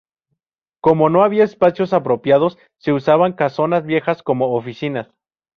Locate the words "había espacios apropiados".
1.23-2.57